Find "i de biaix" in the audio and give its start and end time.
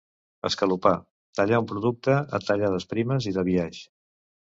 3.33-3.83